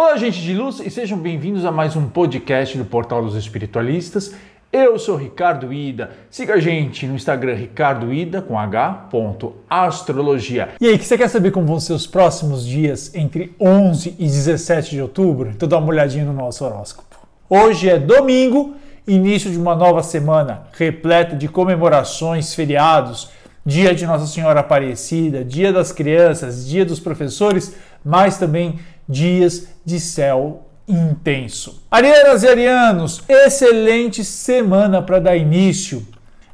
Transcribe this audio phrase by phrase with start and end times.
[0.00, 4.32] Olá, gente de luz, e sejam bem-vindos a mais um podcast do Portal dos Espiritualistas.
[4.72, 6.12] Eu sou Ricardo Ida.
[6.30, 9.08] Siga a gente no Instagram Ricardo Ida com H.
[9.68, 10.68] Astrologia.
[10.80, 14.24] E aí, que você quer saber como vão ser os próximos dias entre 11 e
[14.24, 15.50] 17 de outubro?
[15.50, 17.16] Então dá uma olhadinha no nosso horóscopo.
[17.50, 23.30] Hoje é domingo, início de uma nova semana repleta de comemorações, feriados,
[23.66, 27.74] dia de Nossa Senhora Aparecida, dia das crianças, dia dos professores,
[28.04, 28.78] mas também
[29.08, 31.82] dias de céu intenso.
[31.90, 36.06] Arianas e arianos, excelente semana para dar início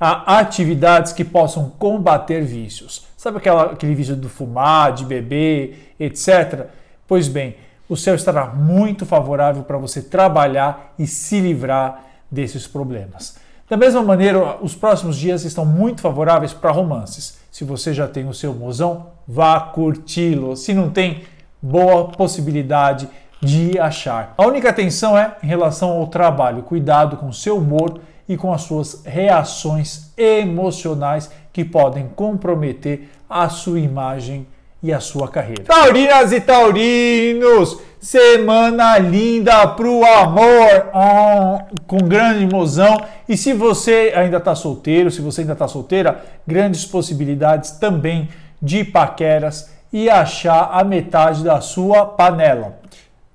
[0.00, 3.06] a atividades que possam combater vícios.
[3.16, 6.66] Sabe aquela, aquele vício do fumar, de beber, etc?
[7.06, 7.56] Pois bem,
[7.88, 13.36] o céu estará muito favorável para você trabalhar e se livrar desses problemas.
[13.68, 17.38] Da mesma maneira, os próximos dias estão muito favoráveis para romances.
[17.50, 20.56] Se você já tem o seu mozão, vá curti-lo.
[20.56, 21.22] Se não tem,
[21.62, 23.08] boa possibilidade
[23.40, 24.34] de achar.
[24.36, 28.52] A única atenção é em relação ao trabalho, cuidado com o seu humor e com
[28.52, 34.46] as suas reações emocionais que podem comprometer a sua imagem
[34.82, 35.64] e a sua carreira.
[35.64, 43.00] Taurinas e taurinos, semana linda pro amor, ah, com grande mozão.
[43.28, 48.28] E se você ainda está solteiro, se você ainda está solteira, grandes possibilidades também
[48.60, 52.80] de paqueras e achar a metade da sua panela.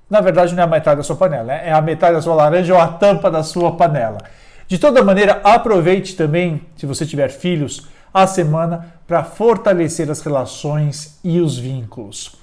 [0.10, 2.74] Na verdade, não é a metade da sua panela, é a metade da sua laranja
[2.74, 4.20] ou a tampa da sua panela.
[4.68, 11.20] De toda maneira, aproveite também, se você tiver filhos, a semana para fortalecer as relações
[11.24, 12.36] e os vínculos.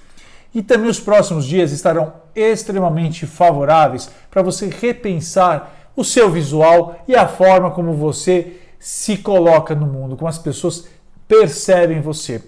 [0.53, 7.15] E também os próximos dias estarão extremamente favoráveis para você repensar o seu visual e
[7.15, 10.87] a forma como você se coloca no mundo, como as pessoas
[11.27, 12.41] percebem você.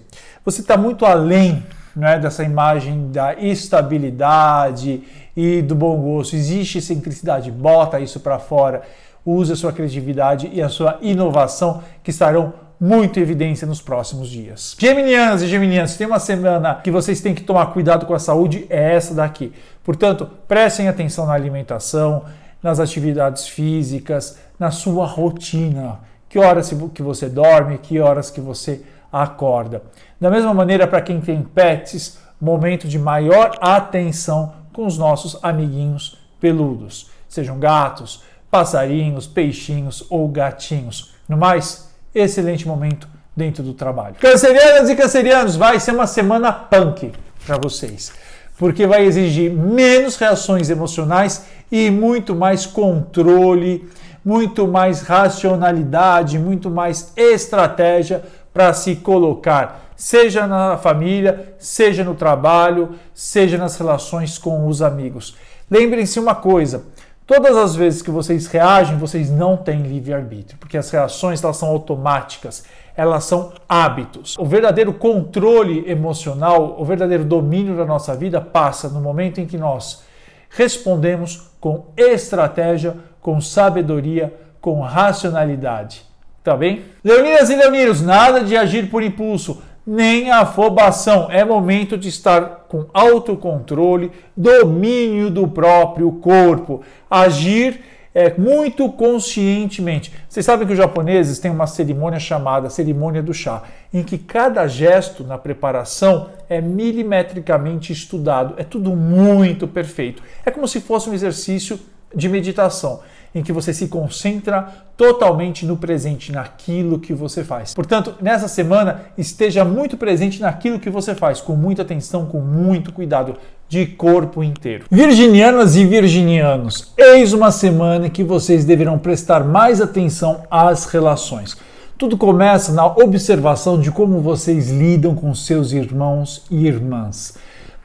[0.48, 1.62] Você está muito além
[1.94, 5.02] né, dessa imagem da estabilidade
[5.36, 6.36] e do bom gosto.
[6.36, 8.80] Existe excentricidade, bota isso para fora,
[9.26, 14.74] use a sua criatividade e a sua inovação que estarão muito evidência nos próximos dias.
[14.78, 18.64] Geminianas e geminianos, tem uma semana que vocês têm que tomar cuidado com a saúde,
[18.70, 19.52] é essa daqui.
[19.84, 22.24] Portanto, prestem atenção na alimentação,
[22.62, 26.00] nas atividades físicas, na sua rotina.
[26.26, 28.82] Que horas que você dorme, que horas que você
[29.12, 29.82] acorda.
[30.20, 36.18] Da mesma maneira, para quem tem pets, momento de maior atenção com os nossos amiguinhos
[36.40, 41.14] peludos, sejam gatos, passarinhos, peixinhos ou gatinhos.
[41.28, 44.16] No mais, excelente momento dentro do trabalho.
[44.20, 47.12] Cancerianas e cancerianos, vai ser uma semana punk
[47.44, 48.12] para vocês,
[48.58, 53.88] porque vai exigir menos reações emocionais e muito mais controle,
[54.24, 58.22] muito mais racionalidade, muito mais estratégia
[58.58, 65.36] para se colocar, seja na família, seja no trabalho, seja nas relações com os amigos.
[65.70, 66.86] Lembrem-se uma coisa:
[67.24, 71.68] todas as vezes que vocês reagem, vocês não têm livre-arbítrio, porque as reações elas são
[71.68, 72.64] automáticas,
[72.96, 74.36] elas são hábitos.
[74.36, 79.56] O verdadeiro controle emocional, o verdadeiro domínio da nossa vida passa no momento em que
[79.56, 80.02] nós
[80.50, 86.07] respondemos com estratégia, com sabedoria, com racionalidade.
[86.48, 86.80] Tá bem?
[87.04, 91.30] Leoninas e leoninos, nada de agir por impulso, nem afobação.
[91.30, 96.80] É momento de estar com autocontrole, domínio do próprio corpo.
[97.10, 97.82] Agir
[98.14, 100.10] é, muito conscientemente.
[100.26, 104.66] Vocês sabem que os japoneses têm uma cerimônia chamada cerimônia do chá, em que cada
[104.66, 108.54] gesto na preparação é milimetricamente estudado.
[108.56, 110.22] É tudo muito perfeito.
[110.46, 111.78] É como se fosse um exercício
[112.14, 113.00] de meditação
[113.34, 117.74] em que você se concentra totalmente no presente, naquilo que você faz.
[117.74, 122.92] Portanto, nessa semana, esteja muito presente naquilo que você faz, com muita atenção, com muito
[122.92, 123.36] cuidado,
[123.68, 124.86] de corpo inteiro.
[124.90, 131.56] Virginianas e virginianos, eis uma semana em que vocês deverão prestar mais atenção às relações.
[131.98, 137.34] Tudo começa na observação de como vocês lidam com seus irmãos e irmãs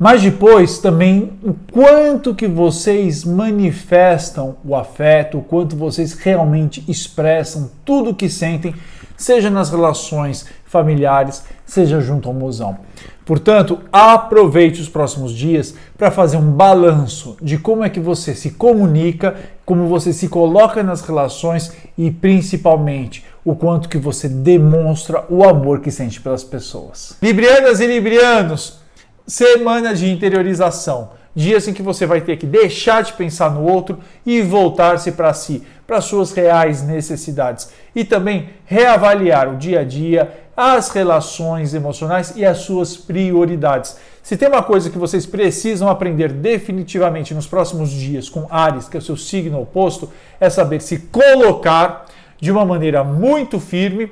[0.04, 7.72] mas depois também o quanto que vocês manifestam o afeto, o quanto vocês realmente expressam
[7.86, 8.76] tudo o que sentem,
[9.16, 12.80] seja nas relações familiares, seja junto ao mozão.
[13.26, 18.50] Portanto, aproveite os próximos dias para fazer um balanço de como é que você se
[18.50, 19.34] comunica,
[19.66, 25.80] como você se coloca nas relações e principalmente o quanto que você demonstra o amor
[25.80, 27.16] que sente pelas pessoas.
[27.22, 28.83] Librianas e librianos,
[29.26, 31.12] Semana de interiorização.
[31.34, 35.34] Dias em que você vai ter que deixar de pensar no outro e voltar-se para
[35.34, 37.70] si, para suas reais necessidades.
[37.96, 43.98] E também reavaliar o dia a dia, as relações emocionais e as suas prioridades.
[44.22, 48.98] Se tem uma coisa que vocês precisam aprender definitivamente nos próximos dias com Ares, que
[48.98, 52.06] é o seu signo oposto, é saber se colocar
[52.40, 54.12] de uma maneira muito firme,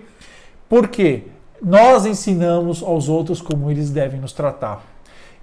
[0.70, 1.24] porque
[1.62, 4.92] nós ensinamos aos outros como eles devem nos tratar.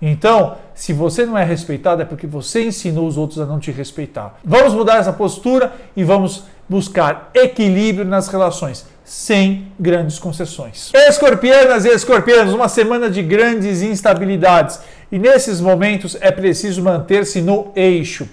[0.01, 3.71] Então, se você não é respeitado, é porque você ensinou os outros a não te
[3.71, 4.39] respeitar.
[4.45, 10.93] Vamos mudar essa postura e vamos buscar equilíbrio nas relações, sem grandes concessões.
[10.95, 14.81] Escorpianas e escorpianos, uma semana de grandes instabilidades.
[15.11, 18.29] E nesses momentos é preciso manter-se no eixo.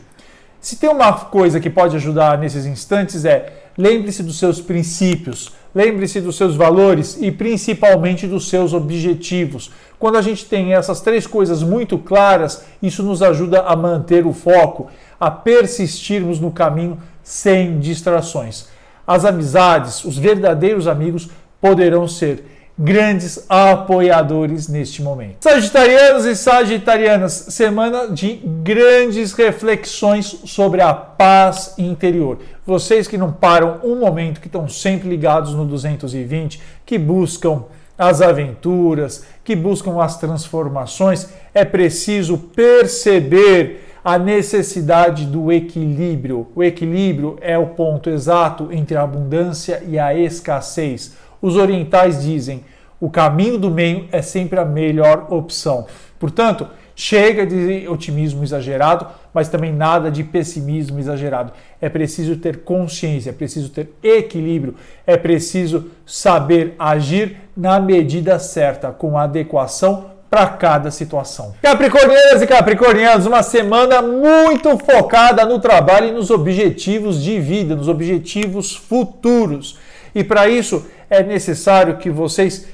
[0.60, 6.22] Se tem uma coisa que pode ajudar nesses instantes é lembre-se dos seus princípios, lembre-se
[6.22, 9.72] dos seus valores e principalmente dos seus objetivos.
[10.00, 14.31] Quando a gente tem essas três coisas muito claras, isso nos ajuda a manter o
[14.31, 14.88] foco,
[15.19, 18.69] a persistirmos no caminho sem distrações.
[19.06, 21.30] As amizades, os verdadeiros amigos,
[21.60, 22.45] poderão ser
[22.77, 25.38] grandes apoiadores neste momento.
[25.39, 28.33] Sagitarianos e Sagitarianas, semana de
[28.63, 32.39] grandes reflexões sobre a paz interior.
[32.66, 37.63] Vocês que não param um momento, que estão sempre ligados no 220, que buscam
[37.98, 46.48] as aventuras, que buscam as transformações, é preciso perceber a necessidade do equilíbrio.
[46.56, 51.13] O equilíbrio é o ponto exato entre a abundância e a escassez.
[51.45, 52.65] Os orientais dizem:
[53.00, 55.86] o caminho do meio é sempre a melhor opção.
[56.18, 61.51] Portanto, chega de otimismo exagerado, mas também nada de pessimismo exagerado.
[61.80, 64.74] É preciso ter consciência, é preciso ter equilíbrio,
[65.06, 71.53] é preciso saber agir na medida certa, com adequação para cada situação.
[71.62, 77.88] Capricornianas e Capricornianos, uma semana muito focada no trabalho e nos objetivos de vida, nos
[77.88, 79.77] objetivos futuros.
[80.15, 82.68] E para isso é necessário que vocês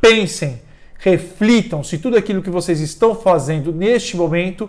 [0.00, 0.60] pensem,
[0.98, 4.68] reflitam se tudo aquilo que vocês estão fazendo neste momento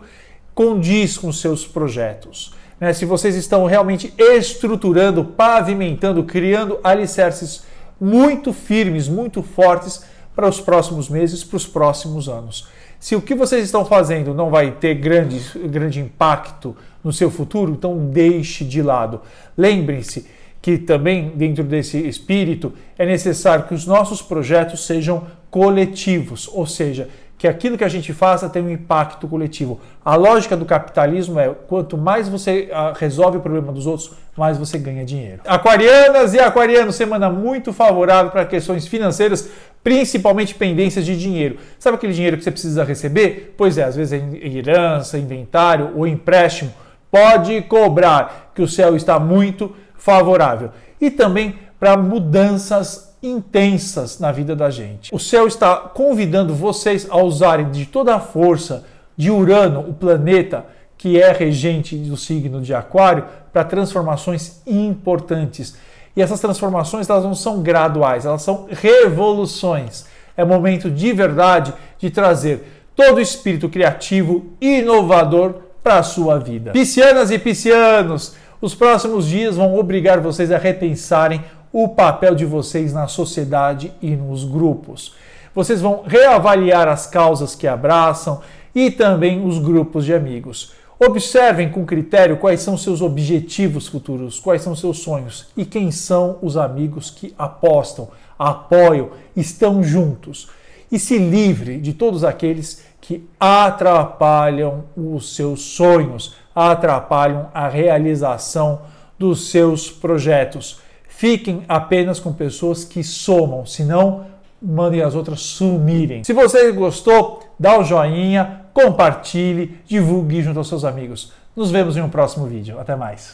[0.53, 2.53] condiz com seus projetos.
[2.79, 2.93] Né?
[2.93, 7.63] Se vocês estão realmente estruturando, pavimentando, criando alicerces
[7.99, 10.03] muito firmes, muito fortes
[10.35, 12.67] para os próximos meses, para os próximos anos.
[12.99, 17.71] Se o que vocês estão fazendo não vai ter grande, grande impacto no seu futuro,
[17.71, 19.21] então deixe de lado.
[19.57, 20.25] Lembrem-se
[20.65, 27.07] que também, dentro desse espírito, é necessário que os nossos projetos sejam coletivos, ou seja,
[27.37, 29.79] que aquilo que a gente faça tenha um impacto coletivo.
[30.03, 34.57] A lógica do capitalismo é quanto mais você ah, resolve o problema dos outros, mais
[34.57, 35.41] você ganha dinheiro.
[35.45, 39.47] Aquarianas e aquarianos, semana muito favorável para questões financeiras,
[39.83, 41.57] principalmente pendências de dinheiro.
[41.77, 43.53] Sabe aquele dinheiro que você precisa receber?
[43.55, 46.73] Pois é, às vezes é herança, inventário ou empréstimo.
[47.11, 49.71] Pode cobrar, que o céu está muito
[50.05, 50.69] favorável.
[51.01, 55.13] E também para mudanças intensas na vida da gente.
[55.13, 58.85] O céu está convidando vocês a usarem de toda a força
[59.17, 60.63] de Urano, o planeta
[60.95, 65.75] que é regente do signo de Aquário, para transformações importantes.
[66.15, 70.05] E essas transformações elas não são graduais, elas são revoluções.
[70.37, 76.39] É momento de verdade de trazer todo o espírito criativo e inovador para a sua
[76.39, 76.71] vida.
[76.71, 82.93] Piscianas e piscianos, os próximos dias vão obrigar vocês a repensarem o papel de vocês
[82.93, 85.13] na sociedade e nos grupos.
[85.53, 88.41] Vocês vão reavaliar as causas que abraçam
[88.73, 90.73] e também os grupos de amigos.
[90.97, 96.39] Observem com critério quais são seus objetivos futuros, quais são seus sonhos e quem são
[96.41, 98.07] os amigos que apostam,
[98.39, 100.47] apoiam, estão juntos.
[100.89, 108.81] E se livre de todos aqueles que atrapalham os seus sonhos, atrapalham a realização
[109.17, 110.79] dos seus projetos.
[111.07, 114.25] Fiquem apenas com pessoas que somam, senão
[114.59, 116.23] mandem as outras sumirem.
[116.23, 121.31] Se você gostou, dá o joinha, compartilhe, divulgue junto aos seus amigos.
[121.55, 122.79] Nos vemos em um próximo vídeo.
[122.79, 123.33] Até mais.